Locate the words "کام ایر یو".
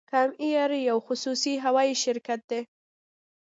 0.11-0.97